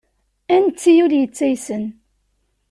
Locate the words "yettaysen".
1.17-1.85